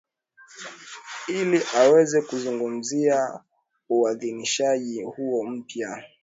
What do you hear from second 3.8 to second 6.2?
uidhinishaji huo mpya